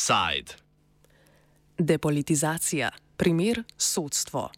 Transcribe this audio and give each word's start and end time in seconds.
Side. 0.00 0.52
Depolitizacija. 1.78 2.90
Primer 3.16 3.62
sodstvo. 3.76 4.50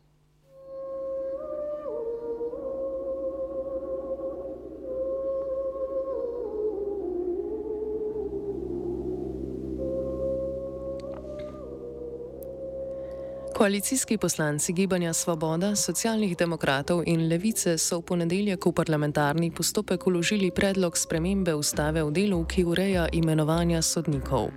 Koalicijski 13.54 14.19
poslanci 14.19 14.72
Gibanja 14.72 15.13
Svoboda, 15.13 15.77
socialnih 15.77 16.37
demokratov 16.37 17.02
in 17.07 17.29
levice 17.29 17.79
so 17.79 17.99
v 17.99 18.02
ponedeljek 18.02 18.66
v 18.66 18.73
parlamentarni 18.73 19.51
postopek 19.51 20.07
uložili 20.07 20.51
predlog 20.51 20.99
spremembe 20.99 21.55
ustave 21.55 22.02
v 22.02 22.11
delu, 22.11 22.45
ki 22.45 22.65
ureja 22.65 23.09
imenovanja 23.13 23.83
sodnikov. 23.83 24.51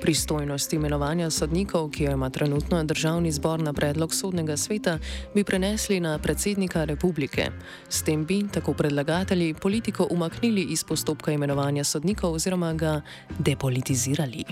Pristojnost 0.00 0.72
imenovanja 0.72 1.30
sodnikov, 1.30 1.90
ki 1.90 2.04
jo 2.04 2.12
ima 2.12 2.30
trenutno 2.30 2.84
državni 2.84 3.32
zbor 3.32 3.60
na 3.60 3.72
predlog 3.72 4.14
sodnega 4.14 4.56
sveta, 4.56 4.98
bi 5.34 5.44
prenesli 5.44 6.00
na 6.00 6.18
predsednika 6.18 6.84
republike. 6.84 7.50
S 7.88 8.02
tem 8.02 8.24
bi, 8.26 8.42
tako 8.54 8.72
predlagatelji, 8.72 9.54
politiko 9.54 10.06
umaknili 10.10 10.62
iz 10.70 10.84
postopka 10.84 11.32
imenovanja 11.32 11.84
sodnikov 11.84 12.32
oziroma 12.32 12.72
ga 12.74 13.00
depolitizirali. 13.38 14.44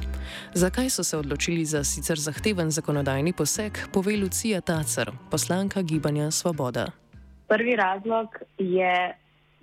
Zakaj 0.55 0.91
so 0.91 1.05
se 1.05 1.17
odločili 1.17 1.65
za 1.65 1.85
sicer 1.85 2.19
zahteven 2.19 2.71
zakonodajni 2.71 3.33
poseg, 3.33 3.79
pove 3.93 4.17
Lucija 4.17 4.61
Tacer, 4.61 5.11
poslanka 5.31 5.83
Gibanja 5.83 6.31
Svoboda. 6.31 6.87
Prvi 7.49 7.77
razlog 7.77 8.29
je 8.59 9.15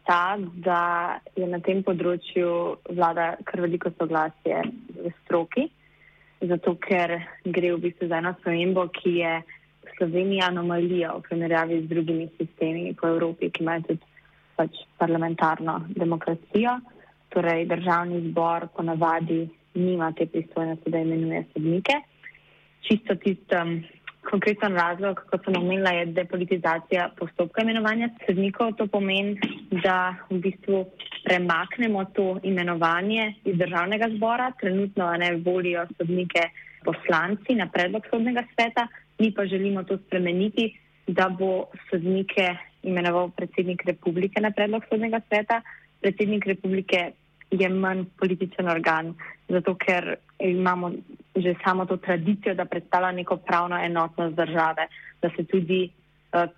ta, 0.06 0.38
da 0.54 1.20
je 1.36 1.48
na 1.48 1.59
tem 1.59 1.84
področju 1.84 2.76
vlada 2.92 3.34
kar 3.48 3.61
veliko 3.64 3.92
soglasje 3.98 4.64
stroki, 5.23 5.68
zato 6.42 6.76
ker 6.76 7.18
gre 7.46 7.73
v 7.76 7.82
bistvu 7.88 8.08
za 8.08 8.18
eno 8.22 8.34
spremembo, 8.40 8.88
ki 8.92 9.16
je 9.20 9.34
Slovenija 9.98 10.48
anomalija 10.50 11.14
v 11.18 11.22
primerjavi 11.28 11.82
z 11.82 11.90
drugimi 11.90 12.28
sistemi 12.38 12.94
po 12.94 13.08
Evropi, 13.08 13.50
ki 13.50 13.64
imajo 13.64 13.82
tudi 13.88 14.06
pač 14.56 14.80
parlamentarno 14.98 15.80
demokracijo. 15.90 16.78
Torej, 17.34 17.66
državni 17.66 18.22
zbor 18.30 18.68
ponavadi 18.76 19.42
nima 19.76 20.12
te 20.14 20.26
pristojnosti, 20.26 20.92
da 20.92 21.00
imenuje 21.02 21.44
sodnike. 21.54 21.94
Čisto 22.82 23.16
tistem 23.16 23.84
konkreten 24.30 24.76
razlog, 24.76 25.22
kot 25.30 25.46
sem 25.46 25.58
omenila, 25.58 25.92
je 25.92 26.06
depolitizacija 26.16 27.10
postopka 27.20 27.62
imenovanja 27.62 28.10
sodnikov. 28.26 28.74
To 28.80 28.88
pomeni, 28.88 29.38
da 29.84 30.16
v 30.30 30.40
bistvu 30.44 30.84
premaknemo 31.26 32.06
to 32.18 32.28
imenovanje 32.44 33.34
iz 33.46 33.58
državnega 33.58 34.10
zbora. 34.16 34.52
Trenutno 34.62 35.12
ne 35.18 35.36
volijo 35.46 35.86
sodnike 35.98 36.50
poslanci 36.86 37.56
na 37.56 37.68
predlog 37.72 38.06
sodnega 38.12 38.44
sveta, 38.54 38.88
mi 39.20 39.32
pa 39.34 39.46
želimo 39.46 39.84
to 39.84 39.98
spremeniti, 39.98 40.74
da 41.08 41.30
bo 41.30 41.66
sodnike 41.90 42.56
imenoval 42.84 43.30
predsednik 43.30 43.84
republike 43.86 44.42
na 44.42 44.52
predlog 44.52 44.84
sodnega 44.90 45.22
sveta. 45.28 45.62
Predsednik 46.02 46.46
republike 46.46 47.12
je 47.52 47.70
manj 47.70 48.06
političen 48.20 48.70
organ, 48.70 49.14
zato 49.50 49.76
ker 49.76 50.16
imamo 50.40 50.92
že 51.36 51.56
samo 51.64 51.86
to 51.86 51.98
tradicijo, 51.98 52.53
da 52.56 52.66
predstavlja 52.66 53.12
neko 53.12 53.38
pravno 53.38 53.78
enotnost 53.86 54.36
države, 54.36 54.88
da 55.22 55.30
se 55.36 55.44
tudi 55.44 55.89
uh, 56.34 56.50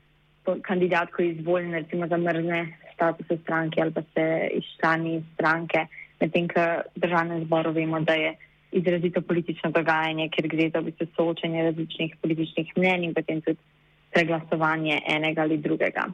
kandidat, 0.61 1.11
ko 1.11 1.21
je 1.21 1.29
izvoljen, 1.29 1.73
recimo 1.73 2.07
zamrzne 2.07 2.77
statuse 2.93 3.37
stranke 3.43 3.81
ali 3.81 3.91
pa 3.91 4.01
se 4.01 4.49
izčlani 4.53 5.23
stranke, 5.33 5.85
medtem 6.19 6.47
ko 6.47 6.65
državnem 6.95 7.45
zboru 7.45 7.71
vemo, 7.71 7.99
da 7.99 8.13
je 8.13 8.35
izrazito 8.71 9.21
politično 9.21 9.71
dogajanje, 9.71 10.29
ker 10.29 10.47
gre 10.47 10.69
za 10.69 10.79
v 10.79 10.89
bistvu 10.89 11.07
soočenje 11.15 11.63
različnih 11.63 12.15
političnih 12.21 12.73
mnenj 12.77 13.03
in 13.03 13.13
potem 13.13 13.41
tudi 13.41 13.59
preglasovanje 14.13 15.01
enega 15.07 15.41
ali 15.41 15.57
drugega. 15.57 16.07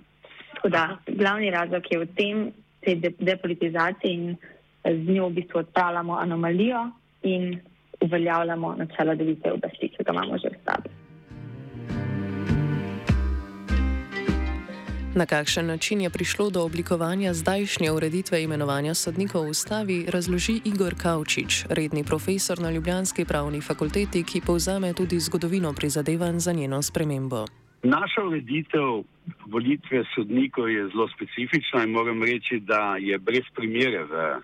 Tako 0.53 0.69
da 0.69 0.97
glavni 1.07 1.49
razlog 1.49 1.83
je 1.91 1.99
v 1.99 2.07
tem, 2.17 2.51
te 2.81 2.95
depolitizacije 3.19 4.13
in 4.13 4.35
z 4.85 5.13
njo 5.13 5.29
v 5.29 5.33
bistvu 5.39 5.59
odpravljamo 5.59 6.17
anomalijo 6.17 6.89
in 7.23 7.59
uveljavljamo 8.01 8.75
načelo 8.77 9.15
delitve 9.15 9.51
oblasti, 9.51 9.89
ki 9.89 10.03
ga 10.03 10.11
imamo 10.11 10.37
že 10.37 10.49
v 10.49 10.61
stavu. 10.61 10.89
Na 15.15 15.25
kakšen 15.25 15.65
način 15.67 16.01
je 16.01 16.09
prišlo 16.09 16.49
do 16.49 16.63
oblikovanja 16.63 17.33
zdajšnje 17.33 17.91
ureditve 17.91 18.43
imenovanja 18.43 18.93
sodnikov 18.93 19.43
v 19.43 19.49
ustavi, 19.49 20.05
razloži 20.07 20.61
Igor 20.65 20.95
Kavčič, 20.95 21.65
redni 21.69 22.03
profesor 22.03 22.59
na 22.59 22.71
Ljubljanski 22.71 23.25
pravni 23.25 23.61
fakulteti, 23.61 24.23
ki 24.23 24.41
povzame 24.45 24.93
tudi 24.93 25.19
zgodovino 25.19 25.73
prizadevanj 25.73 26.39
za 26.39 26.53
njeno 26.53 26.81
spremembo. 26.81 27.45
Naša 27.83 28.23
ureditev 28.23 29.03
volitve 29.45 30.03
sodnikov 30.15 30.69
je 30.69 30.87
zelo 30.87 31.07
specifična 31.15 31.83
in 31.83 31.91
moram 31.91 32.23
reči, 32.23 32.59
da 32.59 32.95
je 32.99 33.19
brez 33.19 33.43
primere 33.55 34.03
v 34.03 34.39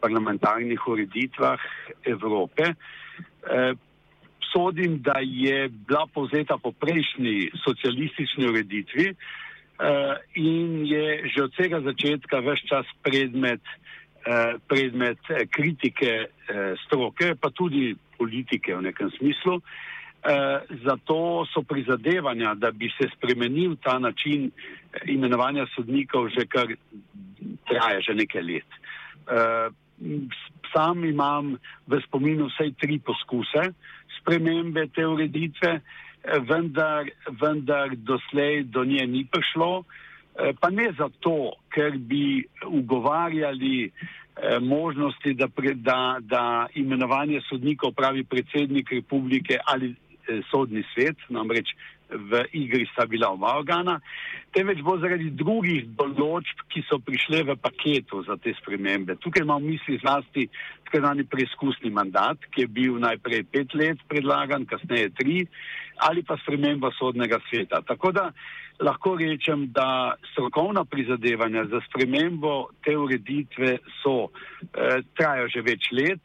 parlamentarnih 0.00 0.88
ureditvah 0.88 1.58
Evrope. 2.04 2.72
Eh, 2.72 3.74
sodim, 4.52 5.02
da 5.02 5.20
je 5.22 5.68
bila 5.68 6.06
povzeta 6.14 6.58
po 6.62 6.72
prejšnji 6.72 7.50
socialistični 7.64 8.48
ureditvi 8.48 9.06
eh, 9.08 10.14
in 10.34 10.86
je 10.86 11.28
že 11.28 11.42
od 11.42 11.52
vsega 11.52 11.80
začetka 11.80 12.40
vse 12.40 12.66
čas 12.68 12.86
predmet, 13.02 13.62
predmet 14.68 15.18
kritike 15.48 16.26
stroke, 16.84 17.32
pa 17.40 17.48
tudi 17.50 17.96
politike 18.18 18.74
v 18.76 18.82
nekem 18.90 19.08
smislu. 19.16 19.62
Zato 20.84 21.46
so 21.48 21.62
prizadevanja, 21.62 22.54
da 22.54 22.70
bi 22.70 22.90
se 22.92 23.08
spremenil 23.16 23.78
ta 23.80 23.98
način 23.98 24.50
imenovanja 25.06 25.66
sodnikov, 25.72 26.28
že 26.28 26.44
kar 26.44 26.66
traja 27.68 28.00
že 28.00 28.14
nekaj 28.14 28.42
let. 28.42 28.68
Uh, 29.28 29.68
sam 30.72 31.04
imam 31.04 31.56
v 31.86 32.00
spominu 32.06 32.46
vsaj 32.48 32.72
tri 32.80 32.98
poskuse 32.98 33.72
spremembe 34.20 34.86
te 34.94 35.06
ureditve, 35.06 35.80
eh, 35.80 36.40
vendar, 36.48 37.10
vendar 37.40 37.96
doslej 37.96 38.64
do 38.64 38.84
nje 38.84 39.06
ni 39.06 39.24
prišlo. 39.24 39.84
Uh, 40.38 40.54
pa 40.60 40.70
ne 40.70 40.92
zato, 40.98 41.58
ker 41.74 41.98
bi 41.98 42.44
ugovarjali 42.66 43.90
uh, 43.90 44.62
možnosti, 44.62 45.34
da, 45.34 45.48
pre, 45.48 45.74
da, 45.74 46.18
da 46.20 46.66
imenovanje 46.74 47.40
sodnikov 47.48 47.92
pravi 47.92 48.24
predsednik 48.24 48.92
republike 48.92 49.58
ali 49.66 49.94
sodni 50.50 50.84
svet, 50.92 51.16
namreč 51.28 51.72
v 52.08 52.44
igri 52.52 52.88
sta 52.92 53.06
bila 53.06 53.30
oba 53.32 53.58
organa, 53.58 53.98
temveč 54.56 54.80
bo 54.84 54.96
zaradi 54.98 55.30
drugih 55.36 55.90
določb, 55.98 56.64
ki 56.72 56.84
so 56.88 56.98
prišle 57.04 57.42
v 57.50 57.56
paketu 57.60 58.22
za 58.24 58.38
te 58.40 58.54
spremembe. 58.60 59.18
Tukaj 59.20 59.44
imam 59.44 59.62
v 59.62 59.74
misli 59.74 59.98
zlasti 60.00 60.48
imenovani 60.88 61.24
preizkusni 61.28 61.90
mandat, 61.90 62.38
ki 62.50 62.64
je 62.64 62.68
bil 62.68 62.96
najprej 63.02 63.44
pet 63.52 63.74
let 63.74 64.00
predlagan, 64.08 64.64
kasneje 64.66 65.10
tri, 65.18 65.44
ali 66.00 66.22
pa 66.22 66.38
sprememba 66.40 66.90
sodnega 66.96 67.40
sveta. 67.50 67.82
Tako 67.84 68.12
da 68.12 68.30
lahko 68.80 69.16
rečem, 69.16 69.68
da 69.72 70.14
strokovna 70.32 70.84
prizadevanja 70.84 71.66
za 71.68 71.80
spremembo 71.88 72.70
te 72.84 72.96
ureditve 72.96 73.78
so, 74.02 74.30
eh, 74.74 75.02
trajajo 75.18 75.48
že 75.48 75.62
več 75.62 75.90
let, 75.92 76.22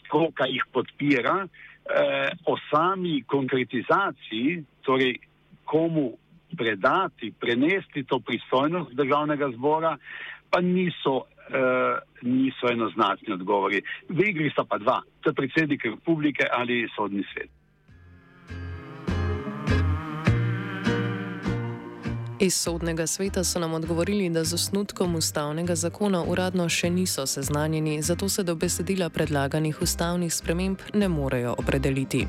stroka 0.00 0.46
jih 0.46 0.64
podpira 0.72 1.46
eh, 1.84 2.30
o 2.46 2.56
sami 2.70 3.22
konkretizaciji, 3.22 4.64
torej 4.82 5.18
komu 5.64 6.12
predati, 6.56 7.32
prenesti 7.40 8.04
to 8.04 8.20
pristojnost 8.20 8.92
državnega 8.92 9.50
zbora, 9.56 9.96
pa 10.50 10.60
niso, 10.60 11.24
eh, 11.50 11.98
niso 12.22 12.70
enoznačni 12.70 13.32
odgovori. 13.32 13.82
V 14.08 14.28
igri 14.28 14.50
sta 14.50 14.64
pa 14.64 14.78
dva, 14.78 15.02
to 15.20 15.30
je 15.30 15.34
predsednik 15.34 15.84
republike 15.84 16.46
ali 16.52 16.88
sodni 16.96 17.24
svet. 17.32 17.50
Iz 22.38 22.54
sodnega 22.54 23.06
sveta 23.06 23.44
so 23.44 23.58
nam 23.58 23.74
odgovorili, 23.74 24.30
da 24.30 24.44
z 24.44 24.54
osnutkom 24.54 25.14
ustavnega 25.14 25.74
zakona 25.74 26.24
uradno 26.24 26.68
še 26.68 26.90
niso 26.90 27.26
seznanjeni, 27.26 28.02
zato 28.02 28.28
se 28.28 28.42
do 28.42 28.54
besedila 28.54 29.08
predlaganih 29.08 29.82
ustavnih 29.82 30.34
sprememb 30.34 30.78
ne 30.94 31.08
morejo 31.08 31.54
opredeliti. 31.58 32.26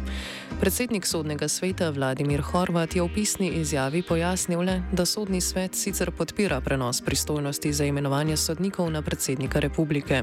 Predsednik 0.59 1.07
sodnega 1.07 1.47
sveta 1.47 1.89
Vladimir 1.89 2.41
Horvat 2.41 2.95
je 2.95 3.01
v 3.01 3.09
pisni 3.15 3.49
izjavi 3.49 4.03
pojasnil 4.05 4.61
le, 4.61 4.75
da 4.91 5.05
sodni 5.05 5.41
svet 5.41 5.75
sicer 5.75 6.11
podpira 6.11 6.61
prenos 6.61 7.01
pristojnosti 7.01 7.73
za 7.73 7.85
imenovanje 7.85 8.37
sodnikov 8.37 8.91
na 8.91 9.01
predsednika 9.01 9.59
republike. 9.59 10.21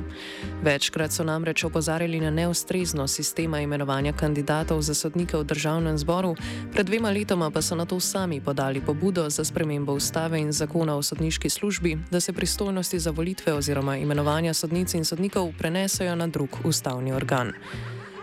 Večkrat 0.62 1.12
so 1.12 1.24
namreč 1.24 1.64
opozarjali 1.64 2.20
na 2.20 2.30
neustreznost 2.30 3.14
sistema 3.14 3.60
imenovanja 3.60 4.12
kandidatov 4.12 4.82
za 4.82 4.94
sodnike 4.94 5.36
v 5.36 5.44
državnem 5.44 5.98
zboru, 5.98 6.36
pred 6.72 6.86
dvema 6.86 7.10
letoma 7.10 7.50
pa 7.50 7.62
so 7.62 7.74
na 7.74 7.84
to 7.84 8.00
sami 8.00 8.40
podali 8.40 8.80
pobudo 8.80 9.30
za 9.30 9.44
spremembo 9.44 9.71
spremembo 9.72 9.92
ustave 9.92 10.40
in 10.40 10.52
zakona 10.52 10.96
o 10.96 11.02
sodniški 11.02 11.50
službi, 11.50 11.98
da 12.10 12.20
se 12.20 12.32
pristojnosti 12.32 12.98
za 12.98 13.10
volitve 13.10 13.54
oziroma 13.54 13.96
imenovanja 13.96 14.54
sodnic 14.54 14.94
in 14.94 15.04
sodnikov 15.04 15.52
prenesejo 15.58 16.14
na 16.14 16.26
drug 16.26 16.48
ustavni 16.64 17.12
organ. 17.12 17.52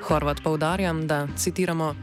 Horvat 0.04 0.44
poudarja, 0.44 0.94
da, 0.94 1.28
citiramo, 1.38 1.96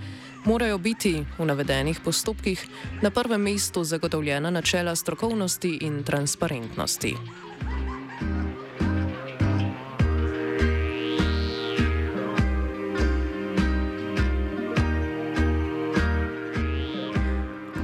morajo 0.45 0.79
biti 0.79 1.25
v 1.39 1.45
navedenih 1.45 2.01
postopkih 2.05 2.67
na 3.03 3.11
prvem 3.11 3.41
mestu 3.41 3.85
zagotovljena 3.85 4.51
načela 4.51 4.97
strokovnosti 4.97 5.79
in 5.81 6.03
transparentnosti. 6.03 7.15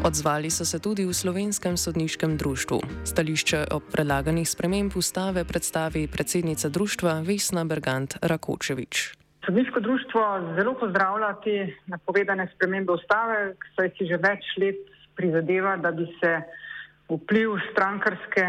Odzvali 0.02 0.50
so 0.50 0.64
se 0.66 0.82
tudi 0.82 1.06
v 1.06 1.14
slovenskem 1.14 1.78
sodniškem 1.78 2.34
društvu. 2.34 3.06
Stališče 3.06 3.70
o 3.70 3.78
predlaganih 3.78 4.43
sprememb 4.50 4.90
ustave 4.99 5.44
predstavi 5.46 6.08
predsednica 6.10 6.69
društva 6.69 7.22
Vesna 7.22 7.62
Bergant 7.64 8.19
Rakočevič. 8.19 9.14
Sodniško 9.46 9.81
društvo 9.81 10.22
zelo 10.58 10.75
pozdravlja 10.75 11.31
te 11.44 11.54
napovedane 11.87 12.49
spremembe 12.54 12.93
ustave, 12.93 13.54
saj 13.78 13.94
si 13.94 14.08
že 14.10 14.19
več 14.19 14.43
let 14.58 14.82
prizadeva, 15.14 15.76
da 15.78 15.94
bi 15.94 16.08
se 16.19 16.32
vpliv 17.06 17.55
strankarske 17.70 18.43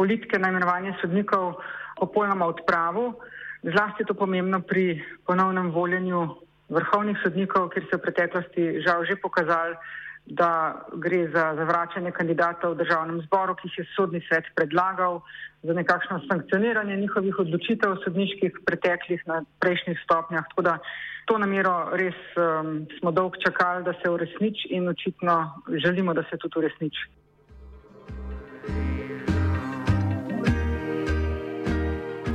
politike 0.00 0.40
na 0.40 0.48
imenovanje 0.48 0.96
sodnikov 1.02 1.60
popolnoma 2.00 2.48
odpravil. 2.48 3.12
Zlasti 3.60 4.02
je 4.02 4.08
to 4.08 4.16
pomembno 4.16 4.62
pri 4.64 5.04
ponovnem 5.28 5.68
voljenju 5.68 6.24
vrhovnih 6.72 7.20
sodnikov, 7.20 7.68
ker 7.76 7.84
se 7.84 7.92
je 7.92 8.00
v 8.00 8.06
preteklosti 8.08 8.64
žal 8.88 9.04
že 9.04 9.20
pokazalo, 9.20 9.76
da 10.26 10.80
gre 10.92 11.28
za 11.32 11.52
zavračanje 11.56 12.10
kandidatov 12.10 12.74
v 12.74 12.80
državnem 12.82 13.20
zboru, 13.26 13.54
ki 13.54 13.68
jih 13.68 13.78
je 13.78 13.84
sodni 13.96 14.20
svet 14.28 14.48
predlagal, 14.56 15.20
za 15.62 15.72
nekakšno 15.72 16.20
sankcioniranje 16.28 16.96
njihovih 16.96 17.38
odločitev 17.38 17.96
sodniških 18.04 18.60
preteklih 18.66 19.22
na 19.26 19.42
prejšnjih 19.60 20.00
stopnjah. 20.04 20.44
Tako 20.48 20.62
da 20.62 20.78
to 21.24 21.38
namero 21.38 21.90
res 21.92 22.16
um, 22.36 22.86
smo 22.98 23.12
dolgo 23.12 23.40
čakali, 23.40 23.84
da 23.84 23.92
se 24.00 24.10
uresniči 24.10 24.68
in 24.76 24.88
očitno 24.88 25.36
želimo, 25.84 26.14
da 26.14 26.22
se 26.30 26.36
tudi 26.36 26.58
uresniči. 26.58 27.08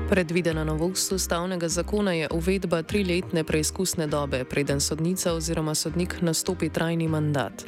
Predvidena 0.10 0.64
novost 0.64 1.12
ustavnega 1.12 1.68
zakona 1.68 2.14
je 2.14 2.28
uvedba 2.34 2.82
triletne 2.82 3.44
preizkusne 3.44 4.08
dobe, 4.08 4.42
preden 4.42 4.82
sodnica 4.82 5.34
oziroma 5.38 5.76
sodnik 5.76 6.16
nastopi 6.22 6.70
trajni 6.70 7.08
mandat. 7.08 7.62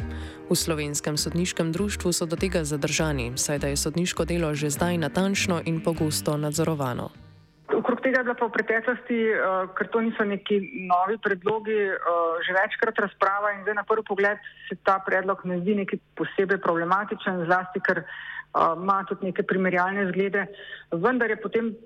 V 0.49 0.55
slovenskem 0.57 1.17
sodniškem 1.21 1.69
društvu 1.71 2.09
so 2.09 2.25
do 2.25 2.35
tega 2.35 2.63
zadržani, 2.63 3.37
saj 3.37 3.59
da 3.59 3.67
je 3.67 3.77
sodniško 3.77 4.25
delo 4.25 4.49
že 4.57 4.73
zdaj 4.73 4.97
natančno 4.97 5.61
in 5.65 5.83
pogosto 5.85 6.33
nadzorovano. 6.37 7.11
Okrog 7.77 8.01
tega 8.01 8.17
je 8.19 8.23
bila 8.23 8.35
pa 8.35 8.49
v 8.49 8.57
preteklosti, 8.57 9.19
uh, 9.29 9.69
ker 9.77 9.87
to 9.93 10.01
niso 10.01 10.25
neki 10.25 10.57
novi 10.89 11.21
predlogi, 11.21 11.77
uh, 11.93 12.41
že 12.41 12.57
večkrat 12.57 12.97
razprava 13.05 13.53
in 13.53 13.61
zdaj 13.61 13.75
na 13.75 13.85
prvi 13.85 14.01
pogled 14.01 14.41
se 14.65 14.81
ta 14.81 14.97
predlog 15.05 15.45
ne 15.45 15.61
zdi 15.61 15.77
neki 15.85 16.01
posebej 16.17 16.57
problematičen, 16.57 17.45
zlasti 17.45 17.85
ker 17.85 18.01
uh, 18.01 18.73
ima 18.81 19.05
tudi 19.05 19.29
neke 19.29 19.45
primerjalne 19.45 20.09
zglede, 20.09 20.49
vendar 20.91 21.29
je 21.29 21.37
potem 21.37 21.77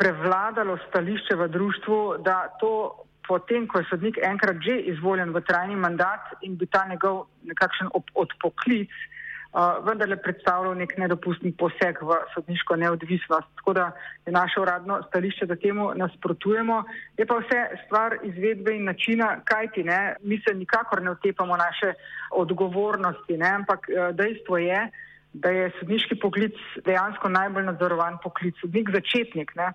prevladalo 0.00 0.78
stališče 0.88 1.36
v 1.36 1.48
društvu, 1.52 1.98
da 2.24 2.48
to 2.60 3.04
potem, 3.28 3.66
ko 3.68 3.78
je 3.78 3.88
sodnik 3.90 4.18
enkrat 4.24 4.58
že 4.64 4.80
izvoljen 4.90 5.30
v 5.36 5.44
trajni 5.44 5.76
mandat 5.76 6.34
in 6.42 6.56
bi 6.56 6.66
ta 6.66 6.86
njegov 6.88 7.26
nekakšen 7.44 7.92
odpoklic 8.14 8.90
uh, 8.90 9.84
vendarle 9.86 10.16
predstavljal 10.22 10.74
nek 10.78 10.96
nedopustni 10.98 11.52
poseg 11.52 12.00
v 12.02 12.16
sodniško 12.34 12.76
neodvisnost. 12.76 13.48
Tako 13.60 13.72
da 13.78 13.90
je 14.26 14.32
naše 14.32 14.60
uradno 14.60 15.02
stališče, 15.08 15.46
da 15.46 15.56
temu 15.56 15.92
nasprotujemo. 15.94 16.82
Je 17.18 17.26
pa 17.26 17.38
vse 17.42 17.60
stvar 17.84 18.18
izvedbe 18.22 18.74
in 18.76 18.88
načina, 18.90 19.36
kaj 19.44 19.70
ti 19.76 19.84
ne, 19.84 20.16
mi 20.22 20.40
se 20.40 20.54
nikakor 20.54 21.02
ne 21.02 21.10
otepamo 21.10 21.56
naše 21.56 21.94
odgovornosti, 22.30 23.36
ne, 23.36 23.54
ampak 23.62 23.86
uh, 23.88 24.10
dejstvo 24.16 24.58
je, 24.58 24.88
da 25.32 25.50
je 25.50 25.70
sodniški 25.78 26.18
poklic 26.18 26.56
dejansko 26.86 27.28
najbolj 27.28 27.68
nadzorovan 27.68 28.18
poklic. 28.22 28.56
Sodnik 28.58 28.90
začetnik, 28.90 29.54
ne, 29.54 29.70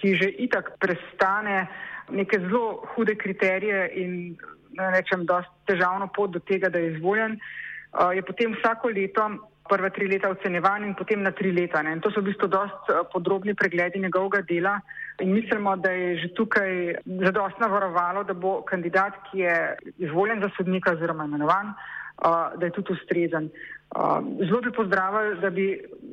ki 0.00 0.16
že 0.16 0.28
itak 0.46 0.72
prestane 0.80 1.68
neke 2.10 2.40
zelo 2.40 2.82
hude 2.94 3.14
kriterije 3.14 3.88
in 3.94 4.36
ne 4.70 4.90
rečem, 4.90 5.26
je 5.28 5.42
težavno 5.66 6.08
pot 6.14 6.30
do 6.30 6.40
tega, 6.40 6.68
da 6.68 6.78
je 6.78 6.94
izvoljen, 6.94 7.36
uh, 7.36 8.10
je 8.14 8.22
potem 8.22 8.54
vsako 8.54 8.88
leto, 8.94 9.28
prva 9.70 9.90
tri 9.94 10.08
leta 10.10 10.30
ocenjevan 10.30 10.84
in 10.84 10.94
potem 10.98 11.22
na 11.22 11.30
tri 11.30 11.52
leta. 11.54 11.82
Ne. 11.82 11.92
In 11.94 12.00
to 12.02 12.10
so 12.10 12.20
v 12.20 12.30
bistvu 12.32 12.48
dost 12.50 12.90
podrobni 13.12 13.54
pregledi 13.54 14.02
njegovega 14.02 14.42
dela 14.48 14.80
in 15.22 15.34
mislimo, 15.36 15.76
da 15.76 15.92
je 15.94 16.16
že 16.24 16.32
tukaj 16.34 16.96
zadostno 17.04 17.68
varovalo, 17.68 18.24
da 18.24 18.34
bo 18.34 18.62
kandidat, 18.66 19.20
ki 19.30 19.44
je 19.44 19.54
izvoljen 19.98 20.40
za 20.42 20.50
sodnika 20.56 20.96
oziroma 20.96 21.28
imenovan, 21.28 21.70
uh, 21.70 22.58
da 22.58 22.66
je 22.66 22.72
tudi 22.78 22.96
ustrezen. 22.98 23.50
Um, 23.90 24.36
zelo 24.46 24.60
bi 24.60 24.70
pozdravili, 24.70 25.40
da 25.40 25.50
bi, 25.50 25.64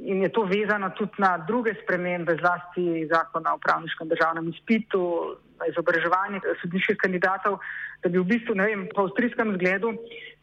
in 0.03 0.21
je 0.21 0.29
to 0.29 0.43
vezano 0.49 0.89
tudi 0.97 1.21
na 1.21 1.37
druge 1.37 1.75
spremembe, 1.83 2.33
zlasti 2.41 3.05
zakona 3.05 3.53
o 3.53 3.59
pravniškem 3.61 4.09
državnem 4.09 4.49
izpitu, 4.49 5.01
izobraževanje 5.69 6.41
sodniških 6.61 6.97
kandidatov, 6.97 7.59
da 8.01 8.09
bi 8.09 8.17
v 8.17 8.25
bistvu, 8.31 8.55
ne 8.57 8.65
vem, 8.65 8.87
po 8.95 9.05
avstrijskem 9.05 9.53
zgledu 9.57 9.93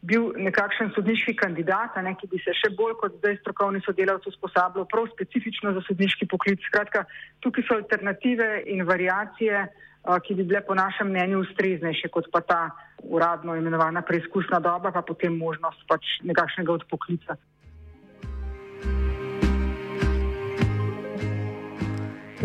bil 0.07 0.31
nekakšen 0.47 0.93
sodniški 0.95 1.35
kandidat, 1.39 1.95
ne, 2.03 2.15
ki 2.19 2.29
bi 2.31 2.39
se 2.39 2.55
še 2.55 2.71
bolj 2.77 2.95
kot 3.01 3.19
zdaj 3.19 3.39
strokovni 3.41 3.83
sodelavci 3.83 4.31
usposabljal 4.31 4.87
prav 4.91 5.11
specifično 5.11 5.73
za 5.75 5.83
sodniški 5.87 6.27
poklic. 6.31 6.63
Skratka, 6.71 7.03
tukaj 7.43 7.67
so 7.67 7.79
alternative 7.81 8.47
in 8.71 8.87
variacije 8.87 9.67
ki 10.05 10.35
bi 10.35 10.43
bile 10.43 10.61
po 10.61 10.75
našem 10.77 11.09
mnenju 11.09 11.39
ustreznejše 11.41 12.09
kot 12.13 12.29
pa 12.31 12.41
ta 12.41 12.59
uradno 13.03 13.55
imenovana 13.55 14.01
preizkusna 14.01 14.59
doba, 14.59 14.91
pa 14.91 15.01
potem 15.01 15.37
možnost 15.37 15.81
pač 15.87 16.05
nekakšnega 16.23 16.71
odpoklica. 16.71 17.37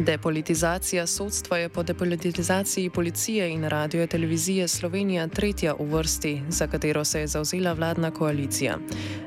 Depolitizacija 0.00 1.06
sodstva 1.06 1.58
je 1.58 1.69
po 1.69 1.82
depolitizaciji 1.82 2.91
policije 2.91 3.50
in 3.50 3.64
radio 3.64 4.06
televizije 4.06 4.69
Slovenija 4.69 5.29
tretja 5.29 5.75
v 5.79 5.85
vrsti, 5.85 6.43
za 6.49 6.67
katero 6.67 7.05
se 7.05 7.20
je 7.20 7.26
zauzela 7.26 7.73
vladna 7.73 8.11
koalicija. 8.11 8.79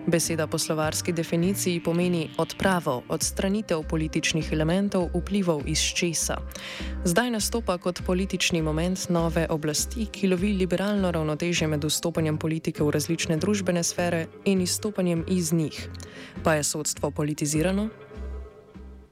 Beseda 0.08 0.48
po 0.48 0.58
slovarski 0.58 1.14
definiciji 1.14 1.84
pomeni 1.84 2.30
odpravo, 2.38 3.04
odstranitev 3.10 3.84
političnih 3.90 4.50
elementov 4.52 5.10
vplivov 5.14 5.62
iz 5.66 5.80
česa. 5.80 6.38
Zdaj 7.06 7.30
nastopa 7.32 7.78
kot 7.78 8.02
politični 8.06 8.62
moment 8.62 9.10
nove 9.10 9.48
oblasti, 9.50 10.06
ki 10.06 10.28
lovi 10.28 10.54
liberalno 10.54 11.12
ravnotežje 11.12 11.68
med 11.68 11.84
vstopanjem 11.84 12.38
politike 12.38 12.84
v 12.84 12.92
različne 12.92 13.38
družbene 13.38 13.84
sfere 13.84 14.26
in 14.46 14.62
izstopanjem 14.62 15.26
iz 15.28 15.54
njih. 15.54 15.90
Pa 16.44 16.54
je 16.54 16.64
sodstvo 16.64 17.12
politizirano? 17.12 17.90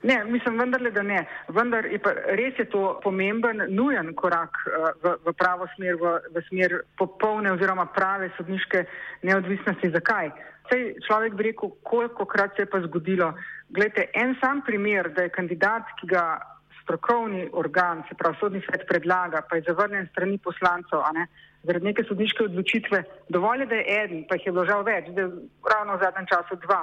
Ne, 0.04 0.24
mislim 0.26 0.58
vendarle, 0.58 0.92
da 0.92 1.02
ne. 1.06 1.26
Vendar 1.48 1.86
je 1.86 2.00
pa 2.02 2.14
res 2.38 2.58
je 2.58 2.66
to 2.70 3.00
pomemben, 3.04 3.62
nujen 3.70 4.14
korak 4.18 4.58
uh, 4.66 4.88
v, 5.04 5.14
v 5.26 5.34
pravo 5.38 5.68
smer, 5.76 6.00
v, 6.02 6.14
v 6.34 6.44
smer 6.48 6.80
popolne 6.98 7.54
oziroma 7.54 7.86
prave 7.94 8.32
sodniške 8.38 8.86
neodvisnosti. 9.30 9.92
Zakaj? 9.94 10.32
Sej 10.72 10.96
človek 11.06 11.36
bi 11.38 11.52
rekel, 11.52 11.76
koliko 11.86 12.26
krat 12.26 12.56
se 12.56 12.66
je 12.66 12.72
pa 12.72 12.82
zgodilo. 12.88 13.34
Glejte, 13.70 14.10
en 14.18 14.34
sam 14.42 14.66
primer, 14.66 15.12
da 15.14 15.28
je 15.28 15.36
kandidat, 15.38 15.94
ki 16.00 16.10
ga 16.10 16.26
strokovni 16.82 17.50
organ, 17.54 18.02
se 18.10 18.18
pravi 18.18 18.38
sodni 18.40 18.62
svet 18.66 18.88
predlaga, 18.90 19.44
pa 19.50 19.56
je 19.56 19.68
zavrnjen 19.70 20.10
strani 20.12 20.38
poslancov, 20.42 21.06
zaradi 21.64 21.86
neke 21.86 22.04
sodniške 22.08 22.44
odločitve, 22.44 23.04
dovolj 23.30 23.64
je, 23.64 23.66
da 23.70 23.76
je 23.76 23.98
eden, 24.04 24.24
pa 24.30 24.36
jih 24.36 24.48
je 24.48 24.54
vložal 24.56 24.84
več, 24.86 25.10
da 25.16 25.26
je 25.26 25.32
ravno 25.74 25.96
v 25.96 26.04
zadnjem 26.04 26.28
času 26.32 26.58
dva. 26.66 26.82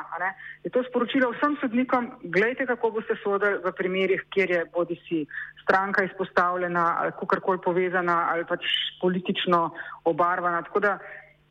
Je 0.65 0.71
to 0.71 0.83
sporočilo 0.87 1.33
vsem 1.35 1.57
sodnikom, 1.61 2.11
gledajte, 2.23 2.69
kako 2.71 2.93
boste 2.99 3.19
sodili 3.23 3.59
v 3.65 3.73
primerih, 3.79 4.23
kjer 4.35 4.51
je 4.51 4.65
bodi 4.75 4.99
si 5.09 5.25
stranka 5.63 6.05
izpostavljena 6.07 6.85
ali 7.01 7.17
kakorkoli 7.19 7.59
povezana 7.65 8.29
ali 8.33 8.47
pač 8.47 8.65
politično 9.01 9.71
obarvana. 10.05 10.63
Tako 10.63 10.81
da 10.81 10.99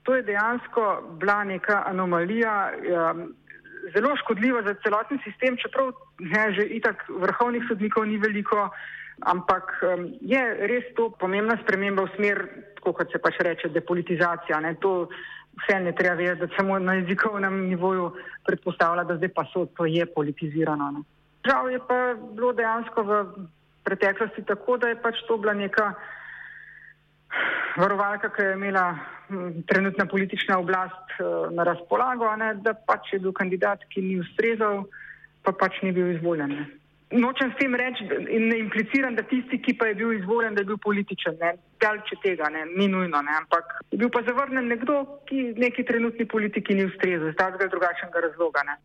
to 0.04 0.16
je 0.16 0.24
dejansko 0.24 1.18
bila 1.20 1.44
neka 1.44 1.84
anomalija. 1.86 2.56
Um, 2.78 3.28
Zelo 3.94 4.10
škodljivo 4.20 4.60
za 4.66 4.74
celoten 4.84 5.20
sistem, 5.24 5.56
čeprav 5.62 5.94
ne, 6.20 6.42
že 6.52 6.64
itak 6.76 7.06
vrhovnih 7.08 7.64
sodnikov 7.70 8.04
ni 8.10 8.18
veliko, 8.20 8.66
ampak 9.22 9.74
um, 9.82 10.14
je 10.22 10.42
res 10.70 10.86
to 10.96 11.10
pomembna 11.20 11.58
sprememba 11.64 12.06
v 12.06 12.16
smer 12.16 12.38
tako 12.78 12.94
kot 12.94 13.12
se 13.12 13.20
pač 13.20 13.40
reče, 13.44 13.70
depolitizacija. 13.74 14.60
Ne? 14.62 14.76
To 14.82 15.10
vse 15.64 15.80
ne 15.80 15.92
treba 15.92 16.16
vedeti, 16.16 16.46
da 16.46 16.56
samo 16.56 16.80
na 16.80 16.94
jezikovnem 17.02 17.68
nivoju 17.70 18.12
predpostavlja, 18.46 19.04
da 19.04 19.18
zdaj 19.18 19.34
pa 19.34 19.46
so 19.52 19.66
to 19.66 19.86
je 19.86 20.06
politizirano. 20.06 20.92
Ne? 20.92 21.02
Žal 21.48 21.72
je 21.72 21.80
pa 21.88 22.14
bilo 22.36 22.54
dejansko 22.54 23.04
v 23.04 23.20
preteklosti 23.84 24.46
tako, 24.46 24.78
da 24.78 24.92
je 24.92 25.02
pač 25.02 25.20
to 25.28 25.38
bila 25.38 25.54
neka 25.54 25.94
varovalka, 27.78 28.30
ki 28.30 28.42
je 28.42 28.54
imela 28.54 28.88
trenutna 29.68 30.06
politična 30.06 30.58
oblast 30.60 31.20
uh, 31.20 31.52
na 31.52 31.64
razpolago, 31.64 32.30
ne? 32.36 32.54
da 32.64 32.74
pač 32.74 33.14
je 33.14 33.20
bil 33.20 33.34
kandidat, 33.34 33.84
ki 33.92 34.02
ni 34.02 34.20
ustrezal, 34.20 34.86
pa 35.44 35.52
pač 35.52 35.82
ni 35.84 35.92
bil 35.92 36.16
izvoljen. 36.16 36.56
Ne? 36.56 36.68
Nočem 37.12 37.52
s 37.52 37.56
tem 37.56 37.76
reči 37.76 38.04
in 38.28 38.50
ne 38.52 38.58
impliciram, 38.60 39.16
da 39.16 39.24
tisti, 39.24 39.62
ki 39.64 39.78
pa 39.80 39.88
je 39.88 39.96
bil 39.96 40.12
izvoljen, 40.14 40.56
da 40.56 40.62
je 40.62 40.66
bil 40.66 40.78
političen. 40.78 41.40
Dalče 41.80 42.20
tega 42.24 42.50
ne, 42.52 42.66
ni 42.76 42.88
nujno, 42.88 43.22
ne. 43.22 43.38
ampak 43.38 43.80
je 43.92 43.98
bil 44.02 44.12
pa 44.12 44.22
zavrnen 44.28 44.68
nekdo, 44.68 45.06
ki 45.30 45.54
neki 45.56 45.86
trenutni 45.88 46.28
politiki 46.28 46.76
ni 46.76 46.84
ustrezal, 46.86 47.30
iz 47.32 47.40
takega 47.40 47.72
drugačnega 47.72 48.28
razloga. 48.28 48.66
Ne. 48.68 48.76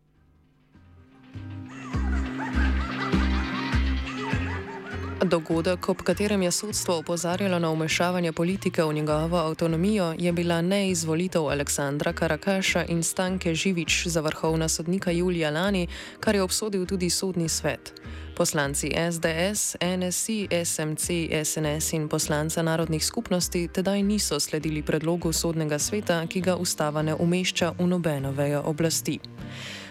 Dogodek, 5.25 5.88
ob 5.88 6.02
katerem 6.02 6.43
je 6.43 6.50
sodstvo 6.50 6.97
opozarjalo 6.99 7.59
na 7.59 7.71
umešavanje 7.71 8.33
politike 8.33 8.83
v 8.85 8.93
njegovo 8.93 9.37
avtonomijo, 9.37 10.14
je 10.19 10.33
bila 10.33 10.62
neizvolitev 10.62 11.43
Aleksandra 11.50 12.12
Karakaša 12.12 12.85
in 12.88 13.02
Stanke 13.02 13.55
Živič 13.55 14.07
za 14.07 14.21
vrhovna 14.21 14.69
sodnika 14.69 15.11
Julija 15.11 15.50
Lani, 15.50 15.87
kar 16.21 16.35
je 16.35 16.43
obsodil 16.43 16.87
tudi 16.87 17.11
sodni 17.11 17.49
svet. 17.49 17.95
Poslanci 18.42 18.90
SDS, 18.90 19.76
NSI, 19.99 20.49
SMC, 20.64 21.30
SNS 21.44 21.92
in 21.92 22.08
poslanca 22.08 22.62
narodnih 22.62 23.04
skupnosti 23.04 23.68
tedaj 23.68 24.02
niso 24.02 24.40
sledili 24.40 24.82
predlogu 24.82 25.30
sodnega 25.32 25.78
sveta, 25.78 26.26
ki 26.26 26.40
ga 26.40 26.56
ustava 26.56 27.02
ne 27.06 27.14
umešča 27.14 27.70
v 27.78 27.87
nobeno 27.87 28.32
vejo 28.34 28.64
oblasti. 28.66 29.20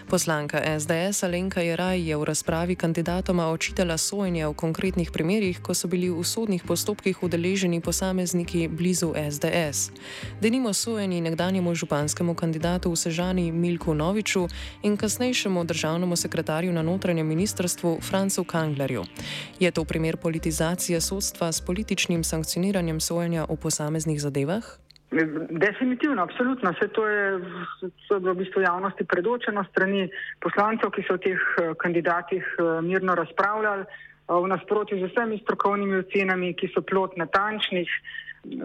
Poslanka 0.08 0.60
SDS 0.78 1.22
Alenka 1.22 1.60
Jeraj 1.60 2.08
je 2.08 2.16
v 2.16 2.24
razpravi 2.24 2.74
kandidatoma 2.74 3.48
očitala 3.48 3.98
sojenje 3.98 4.46
v 4.46 4.54
konkretnih 4.54 5.10
primerjih, 5.10 5.60
ko 5.62 5.74
so 5.74 5.88
bili 5.88 6.10
v 6.10 6.24
sodnih 6.24 6.62
postopkih 6.64 7.22
udeleženi 7.22 7.80
posamezniki 7.80 8.68
blizu 8.68 9.14
SDS. 9.16 9.90
Denimo 10.40 10.72
sojeni 10.72 11.20
nekdanjemu 11.20 11.74
županskemu 11.74 12.34
kandidatu 12.34 12.90
v 12.90 12.96
Sežani 12.96 13.52
Milku 13.52 13.94
Noviču 13.94 14.48
in 14.82 14.96
kasnejšemu 14.96 15.64
državnemu 15.64 16.16
sekretarju 16.16 16.72
na 16.72 16.82
notranjem 16.82 17.26
ministrstvu 17.26 17.98
Francu 18.02 18.44
Kanglerju. 18.44 19.04
Je 19.60 19.70
to 19.70 19.84
primer 19.84 20.16
politizacije 20.16 21.00
sodstva 21.00 21.52
s 21.52 21.60
političnim 21.60 22.24
sankcioniranjem 22.24 23.00
sojenja 23.00 23.46
v 23.48 23.56
posameznih 23.56 24.20
zadevah? 24.20 24.82
Definitivno, 25.50 26.22
absolutno. 26.22 26.72
Vse 26.72 26.88
to 26.88 27.06
je, 27.06 27.40
to 28.08 28.14
je 28.14 28.20
bilo 28.20 28.32
v 28.32 28.38
bistvu 28.38 28.62
javnosti 28.62 29.04
predočeno 29.04 29.64
strani 29.64 30.08
poslancev, 30.40 30.88
ki 30.90 31.04
so 31.04 31.18
o 31.18 31.20
teh 31.20 31.36
eh, 31.36 31.74
kandidatih 31.76 32.40
eh, 32.40 32.80
mirno 32.80 33.14
razpravljali, 33.14 33.84
eh, 33.84 34.32
v 34.32 34.48
nasprotju 34.48 34.98
z 34.98 35.10
vsemi 35.12 35.38
strokovnimi 35.44 36.00
ocenami, 36.00 36.54
ki 36.56 36.72
so 36.72 36.80
plot 36.80 37.20
natančnih 37.20 37.90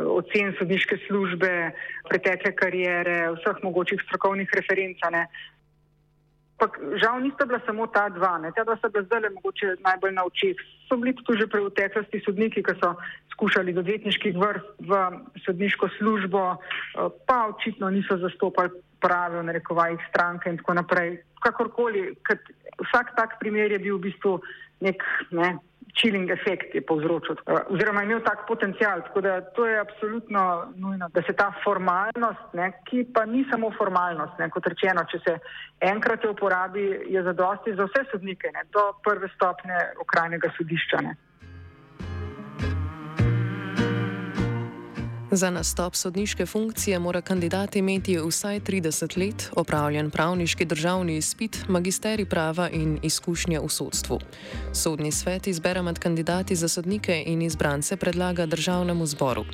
ocen 0.08 0.56
sodniške 0.58 0.98
službe, 1.08 1.52
pretekle 2.10 2.56
karijere, 2.56 3.18
vseh 3.36 3.60
mogočih 3.64 4.02
strokovnih 4.08 4.50
referencane. 4.56 5.28
Pa, 6.58 6.66
žal 6.98 7.22
nista 7.22 7.46
bila 7.46 7.60
samo 7.66 7.86
ta 7.88 8.10
dva, 8.10 8.38
ne. 8.42 8.52
ta 8.52 8.64
dva 8.66 8.78
sta 8.78 8.90
bila 8.90 9.06
zdaj 9.06 9.30
mogoče 9.36 9.76
najbolj 9.86 10.14
na 10.14 10.26
očeh. 10.26 10.58
So 10.90 10.98
bili 10.98 11.14
tudi 11.14 11.44
že 11.44 11.46
v 11.46 11.70
teklosti 11.70 12.22
sodniki, 12.26 12.64
ki 12.66 12.74
so 12.82 12.96
skušali 13.38 13.74
do 13.74 13.86
odvetniških 13.86 14.34
vrst 14.34 14.66
v 14.90 14.92
sodniško 15.46 15.90
službo, 15.98 16.58
eh, 16.58 17.10
pa 17.28 17.54
očitno 17.54 17.90
niso 17.90 18.18
zastopali 18.18 18.74
prave, 19.00 19.44
narekovajih 19.44 20.02
stranke 20.10 20.50
in 20.50 20.58
tako 20.58 20.74
naprej. 20.74 21.22
Kakorkoli, 21.46 22.18
vsak 22.82 23.14
tak 23.14 23.38
primer 23.40 23.72
je 23.72 23.80
bil 23.80 24.02
v 24.02 24.10
bistvu 24.10 24.42
nek 24.82 25.04
ne, 25.32 25.58
chilling 25.96 26.30
efekt 26.32 26.76
je 26.76 26.82
povzročil, 26.82 27.36
eh, 27.36 27.54
oziroma 27.70 28.04
imel 28.04 28.22
tak 28.26 28.48
potencial. 28.48 29.02
Tako 29.02 29.22
da 29.22 29.42
to 29.42 29.66
je 29.66 29.80
absolutno 29.80 30.74
nujno, 30.76 31.10
da 31.14 31.22
se 31.22 31.34
ta 31.34 31.52
formalnost, 31.64 32.54
ne, 32.54 32.72
ki 32.90 33.08
pa 33.14 33.26
ni 33.26 33.46
samo 33.52 33.72
formalnost, 33.78 34.40
ne, 34.40 34.50
kot 34.50 34.68
rečeno, 34.68 35.06
če 35.12 35.20
se 35.20 35.38
enkrat 35.80 36.24
jo 36.24 36.32
uporabi, 36.32 36.86
je 37.08 37.24
zadosti 37.24 37.76
za 37.76 37.86
vse 37.86 38.06
sodnike, 38.12 38.52
ne, 38.54 38.64
do 38.72 38.92
prve 39.04 39.30
stopne 39.36 39.94
okrajnega 40.02 40.52
sodišča. 40.58 41.02
Ne. 41.02 41.16
Za 45.32 45.50
nastop 45.50 45.96
sodniške 45.96 46.46
funkcije 46.46 47.00
mora 47.00 47.22
kandidat 47.22 47.76
imeti 47.76 48.18
vsaj 48.18 48.60
30 48.60 49.18
let, 49.18 49.50
opravljen 49.56 50.10
pravniški 50.10 50.66
državni 50.66 51.18
izpit, 51.18 51.66
magisteri 51.68 52.26
prava 52.26 52.70
in 52.70 53.00
izkušnje 53.04 53.60
v 53.60 53.70
sodstvu. 53.70 54.20
Sodni 54.74 55.12
svet 55.12 55.48
izbere 55.48 55.82
med 55.82 56.00
kandidati 56.00 56.56
za 56.56 56.68
sodnike 56.68 57.24
in 57.26 57.42
izbrance 57.42 57.98
predlaga 57.98 58.46
državnemu 58.46 59.06
zboru. 59.06 59.46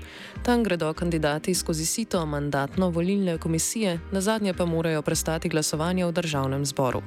Tam 0.46 0.64
gredo 0.64 0.94
kandidati 0.94 1.56
skozi 1.56 1.86
sito 1.86 2.26
mandatno-volilne 2.26 3.38
komisije, 3.38 4.00
na 4.12 4.22
zadnje 4.22 4.54
pa 4.54 4.66
morajo 4.66 5.02
prestati 5.02 5.50
glasovanje 5.50 6.06
v 6.06 6.12
državnem 6.12 6.66
zboru. 6.66 7.02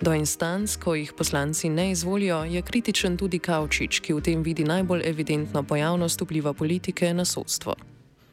Do 0.00 0.14
instanc, 0.14 0.76
ko 0.76 0.94
jih 0.94 1.12
poslanci 1.18 1.68
ne 1.68 1.90
izvolijo, 1.90 2.44
je 2.44 2.62
kritičen 2.62 3.16
tudi 3.16 3.38
Kaučič, 3.38 4.00
ki 4.00 4.12
v 4.12 4.20
tem 4.20 4.42
vidi 4.42 4.64
najbolj 4.64 5.02
evidentno 5.04 5.62
pojavnost 5.62 6.20
vpliva 6.20 6.52
politike 6.52 7.14
na 7.14 7.24
sodstvo 7.24 7.74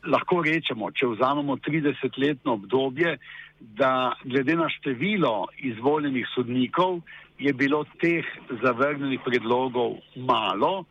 lahko 0.09 0.41
rečemo, 0.45 0.91
če 0.91 1.07
vzamemo 1.13 1.57
30-letno 1.65 2.57
obdobje, 2.59 3.17
da 3.59 4.13
glede 4.23 4.55
na 4.55 4.69
število 4.71 5.49
izvoljenih 5.57 6.27
sodnikov 6.33 7.01
je 7.39 7.53
bilo 7.53 7.83
teh 8.01 8.25
zavrnjenih 8.63 9.19
predlogov 9.25 9.99
malo, 10.15 10.85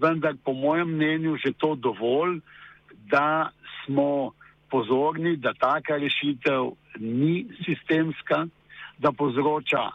vendar 0.00 0.36
po 0.44 0.52
mojem 0.52 0.94
mnenju 0.96 1.36
že 1.36 1.52
to 1.56 1.74
dovolj, 1.74 2.40
da 3.08 3.50
smo 3.84 4.32
pozorni, 4.70 5.36
da 5.36 5.52
taka 5.52 5.96
rešitev 6.00 6.72
ni 7.00 7.46
sistemska, 7.64 8.46
da 8.98 9.12
povzroča 9.12 9.90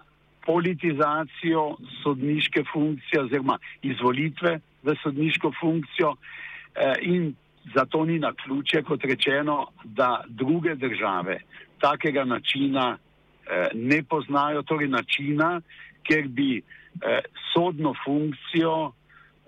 politizacijo 0.45 1.77
sodniške 2.03 2.63
funkcije 2.73 3.21
oziroma 3.23 3.57
izvolitve 3.81 4.59
v 4.83 4.95
sodniško 5.03 5.51
funkcijo 5.59 6.13
eh, 6.13 6.93
in 7.01 7.33
Zato 7.75 8.05
ni 8.05 8.19
na 8.19 8.33
ključe, 8.33 8.83
kot 8.83 9.03
rečeno, 9.03 9.67
da 9.83 10.23
druge 10.27 10.75
države 10.75 11.39
takega 11.79 12.23
načina 12.23 12.97
eh, 12.97 13.67
ne 13.73 14.03
poznajo, 14.03 14.63
torej 14.63 14.87
načina, 14.87 15.61
ker 16.03 16.27
bi 16.27 16.57
eh, 16.57 17.19
sodno 17.53 17.93
funkcijo 18.05 18.91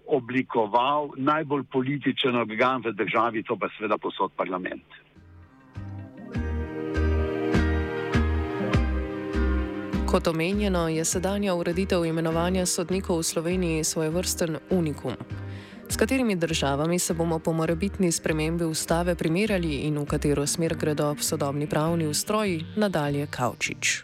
oblikoval 0.08 1.10
najbolj 1.18 1.64
političen 1.72 2.36
organ 2.36 2.82
v 2.86 2.92
državi, 2.92 3.44
to 3.44 3.58
pa 3.58 3.70
seveda 3.78 3.98
posod 3.98 4.32
parlament. 4.36 4.86
Kot 10.10 10.28
omenjeno, 10.28 10.88
je 10.90 11.06
sedanja 11.06 11.54
ureditev 11.54 12.06
imenovanja 12.06 12.66
sodnikov 12.66 13.20
v 13.20 13.24
Sloveniji 13.24 13.84
svoj 13.84 14.10
vrsten 14.10 14.58
unikum. 14.70 15.14
S 15.90 15.98
katerimi 15.98 16.36
državami 16.36 17.00
se 17.00 17.14
bomo 17.14 17.40
po 17.40 17.54
morebitni 17.54 18.12
spremembi 18.12 18.64
ustave 18.64 19.16
primerjali 19.16 19.74
in 19.88 19.98
v 19.98 20.06
katero 20.06 20.48
smer 20.48 20.76
gredo 20.78 21.16
sodobni 21.20 21.68
pravni 21.68 22.06
ustroji, 22.08 22.62
nadalje 22.78 23.26
Kaučič. 23.38 24.04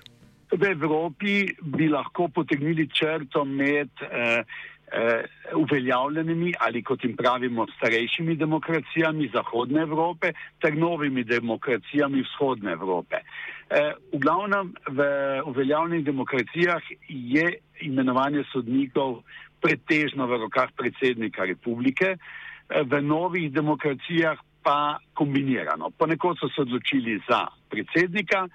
V 0.51 0.63
Evropi 0.72 1.46
bi 1.62 1.89
lahko 1.89 2.27
potegnili 2.27 2.89
črto 2.89 3.46
med 3.46 3.89
eh, 4.01 4.44
eh, 4.92 5.24
uveljavljenimi 5.56 6.54
ali 6.60 6.84
kot 6.84 7.04
jim 7.04 7.15
pravimo 7.15 7.68
starejšimi 7.77 8.36
demokracijami 8.36 9.30
Zahodne 9.34 9.82
Evrope 9.82 10.34
ter 10.62 10.77
novimi 10.77 11.24
demokracijami 11.24 12.22
Vzhodne 12.22 12.72
Evrope. 12.72 13.22
Eh, 13.70 13.94
v 14.13 14.20
glavnem 14.20 14.74
v 14.89 15.04
uveljavljenih 15.46 16.06
demokracijah 16.06 16.82
je 17.10 17.54
imenovanje 17.82 18.44
sodnikov 18.54 19.22
pretežno 19.65 20.29
v 20.29 20.45
rokah 20.45 20.69
predsednika 20.77 21.50
republike, 21.50 22.17
eh, 22.17 22.84
v 22.86 23.01
novih 23.01 23.50
demokracijah 23.50 24.38
pa 24.62 24.98
kombinirano. 25.13 25.89
Ponekod 25.98 26.38
so 26.38 26.50
se 26.50 26.62
odločili 26.62 27.22
za 27.29 27.50
predsednika, 27.69 28.45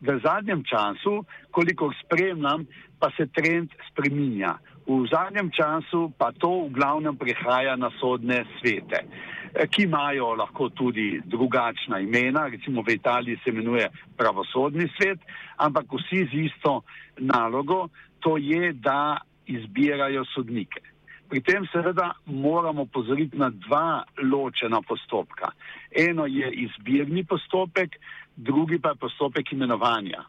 v 0.00 0.20
zadnjem 0.24 0.64
času, 0.64 1.24
koliko 1.50 1.92
spremljam, 2.04 2.64
pa 3.00 3.10
se 3.16 3.26
trend 3.32 3.72
spreminja. 3.90 4.56
V 4.88 5.04
zadnjem 5.12 5.52
času 5.52 6.12
pa 6.16 6.32
to 6.32 6.64
v 6.64 6.72
glavnem 6.72 7.16
prehaja 7.16 7.76
na 7.76 7.92
sodne 8.00 8.44
svete, 8.56 9.04
eh, 9.04 9.66
ki 9.68 9.84
imajo 9.88 10.36
lahko 10.36 10.68
tudi 10.68 11.20
drugačna 11.24 12.00
imena, 12.00 12.48
recimo 12.48 12.82
v 12.82 12.96
Italiji 12.96 13.40
se 13.44 13.50
imenuje 13.50 13.88
pravosodni 14.16 14.88
svet, 14.96 15.20
ampak 15.56 15.84
vsi 15.92 16.28
z 16.28 16.32
isto 16.48 16.84
nalogo, 17.20 17.88
to 18.20 18.36
je, 18.36 18.72
da 18.72 19.20
izbirajo 19.48 20.24
sodnike. 20.34 20.80
Pri 21.28 21.42
tem 21.44 21.66
seveda 21.68 22.12
moramo 22.26 22.86
pozoriti 22.86 23.36
na 23.36 23.50
dva 23.50 24.04
ločena 24.22 24.80
postopka. 24.80 25.52
Eno 25.92 26.26
je 26.26 26.48
izbirni 26.64 27.24
postopek, 27.24 27.98
drugi 28.36 28.78
pa 28.80 28.94
je 28.94 29.00
postopek 29.04 29.52
imenovanja. 29.52 30.24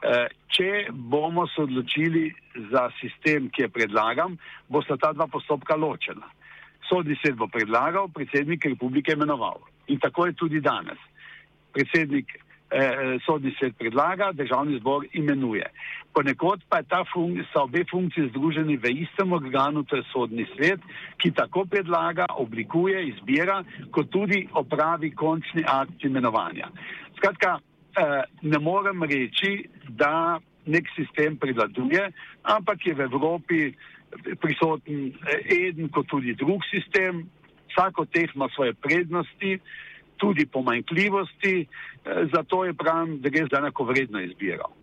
E, 0.00 0.28
če 0.54 0.86
bomo 0.90 1.46
se 1.50 1.62
odločili 1.62 2.28
za 2.70 2.88
sistem, 3.00 3.50
ki 3.50 3.66
je 3.66 3.72
predlagan, 3.74 4.38
bo 4.68 4.82
sta 4.82 4.96
ta 4.96 5.12
dva 5.12 5.26
postopka 5.26 5.74
ločena. 5.76 6.30
Sodni 6.88 7.18
svet 7.18 7.34
bo 7.34 7.50
predlagal, 7.50 8.08
predsednik 8.14 8.64
republike 8.70 9.12
imenoval. 9.12 9.58
In 9.90 9.98
tako 9.98 10.26
je 10.26 10.38
tudi 10.38 10.60
danes. 10.62 10.98
Predsednik 11.74 12.30
eh, 12.36 12.49
sodni 13.26 13.50
svet 13.58 13.74
predlaga, 13.78 14.32
državni 14.32 14.78
zbor 14.78 15.06
imenuje. 15.12 15.66
Ponekod 16.14 16.60
pa 16.68 16.82
fun 17.12 17.38
so 17.52 17.62
obe 17.62 17.84
funkcije 17.90 18.28
združeni 18.28 18.76
v 18.76 18.90
istem 19.06 19.32
organu, 19.32 19.82
to 19.82 19.96
je 19.96 20.02
sodni 20.12 20.46
svet, 20.56 20.80
ki 21.18 21.30
tako 21.30 21.64
predlaga, 21.64 22.26
oblikuje, 22.30 23.06
izbira, 23.08 23.62
kot 23.90 24.10
tudi 24.10 24.48
opravi 24.52 25.10
končni 25.14 25.64
akt 25.66 26.04
imenovanja. 26.04 26.68
Skratka, 27.16 27.58
eh, 27.58 28.22
ne 28.42 28.58
morem 28.58 29.02
reči, 29.02 29.68
da 29.88 30.40
nek 30.66 30.90
sistem 30.96 31.36
prevladuje, 31.36 32.10
ampak 32.42 32.86
je 32.86 32.94
v 32.94 33.00
Evropi 33.00 33.60
prisoten 34.40 35.12
eh, 35.26 35.70
en 35.70 35.88
kot 35.88 36.06
tudi 36.10 36.34
drug 36.34 36.66
sistem, 36.70 37.28
vsak 37.70 37.98
od 37.98 38.10
teh 38.10 38.34
ima 38.34 38.48
svoje 38.54 38.74
prednosti, 38.74 39.60
tudi 40.20 40.46
pomanjkljivosti, 40.46 41.54
eh, 41.64 42.26
zato 42.34 42.64
je 42.64 42.74
pravim, 42.74 43.20
da 43.20 43.28
gre 43.28 43.46
za 43.50 43.58
enako 43.58 43.84
vredno 43.84 44.20
izbiro. 44.20 44.79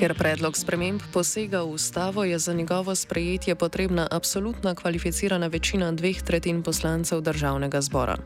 Ker 0.00 0.14
predlog 0.16 0.56
sprememb 0.56 1.02
posega 1.12 1.60
v 1.60 1.76
ustavo, 1.76 2.24
je 2.24 2.38
za 2.38 2.54
njegovo 2.56 2.94
sprejetje 2.94 3.54
potrebna 3.54 4.08
absolutna 4.10 4.74
kvalificirana 4.74 5.46
večina 5.46 5.92
dveh 5.92 6.22
tretjin 6.22 6.62
poslancev 6.62 7.20
državnega 7.20 7.80
zbora. 7.80 8.16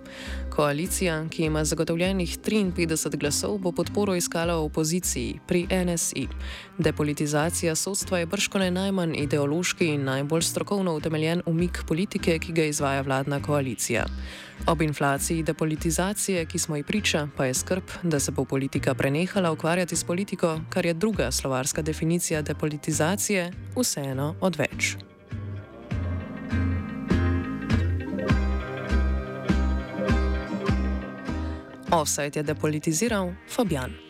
Koalicija, 0.54 1.24
ki 1.30 1.44
ima 1.44 1.64
zagotovljenih 1.64 2.38
53 2.38 3.16
glasov, 3.16 3.58
bo 3.58 3.72
podporo 3.72 4.14
iskala 4.14 4.54
v 4.54 4.70
opoziciji 4.70 5.40
pri 5.46 5.66
NSI. 5.66 6.28
Depolitizacija 6.78 7.74
sodstva 7.74 8.18
je 8.18 8.26
brškone 8.26 8.70
najmanj 8.70 9.16
ideološki 9.16 9.86
in 9.86 10.04
najbolj 10.04 10.42
strokovno 10.42 10.94
utemeljen 10.94 11.42
umik 11.46 11.82
politike, 11.88 12.38
ki 12.38 12.52
ga 12.52 12.64
izvaja 12.64 13.02
vladna 13.02 13.42
koalicija. 13.42 14.06
Ob 14.66 14.82
inflaciji 14.82 15.42
depolitizacije, 15.42 16.46
ki 16.46 16.58
smo 16.58 16.76
ji 16.76 16.82
priča, 16.82 17.28
pa 17.36 17.44
je 17.44 17.54
skrb, 17.54 17.82
da 18.02 18.20
se 18.20 18.30
bo 18.30 18.44
politika 18.44 18.94
prenehala 18.94 19.50
ukvarjati 19.50 19.96
s 19.96 20.04
politiko, 20.04 20.60
kar 20.70 20.86
je 20.86 20.94
druga 20.94 21.30
slovarska 21.30 21.63
definicija 21.82 22.42
depolitizacije, 22.42 23.52
vseeno 23.76 24.34
odveč. 24.40 24.96
Offside 31.90 32.40
je 32.40 32.42
depolitiziral 32.42 33.32
Fabian. 33.48 34.03